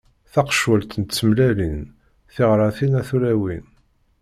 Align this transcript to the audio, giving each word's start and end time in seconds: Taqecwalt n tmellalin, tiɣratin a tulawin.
Taqecwalt 0.33 0.91
n 1.01 1.03
tmellalin, 1.03 1.79
tiɣratin 2.33 2.97
a 2.99 3.01
tulawin. 3.07 3.65